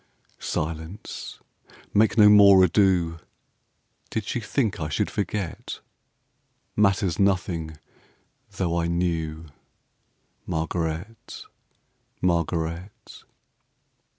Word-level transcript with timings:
Silence! 0.39 1.37
make 1.93 2.17
no 2.17 2.27
more 2.27 2.63
ado! 2.63 3.19
Did 4.09 4.25
she 4.25 4.39
think 4.39 4.79
I 4.79 4.89
should 4.89 5.11
forget? 5.11 5.79
Matters 6.75 7.19
nothing, 7.19 7.77
though 8.57 8.79
I 8.79 8.87
knew, 8.87 9.45
Margaret, 10.47 11.43
Margaret. 12.19 13.25